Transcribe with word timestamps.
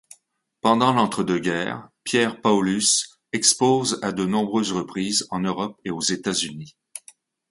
Pendant 0.61 0.93
l'entre-deux-guerres, 0.93 1.87
Pierre 2.03 2.41
Paulus 2.41 3.05
expose 3.33 3.99
à 4.01 4.11
de 4.11 4.25
nombreuses 4.25 4.71
reprises 4.71 5.27
en 5.29 5.41
Europe 5.41 5.79
et 5.85 5.91
aux 5.91 6.01
États-Unis. 6.01 6.75